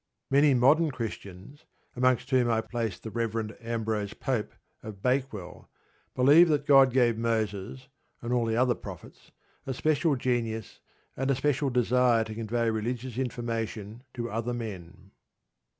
[0.31, 1.65] Many modern Christians,
[1.95, 3.55] amongst whom I place the Rev.
[3.61, 5.69] Ambrose Pope, of Bakewell,
[6.15, 7.87] believe that God gave Moses
[8.19, 9.29] (and all the other prophets)
[9.67, 10.79] a special genius
[11.15, 15.11] and a special desire to convey religious information to other men.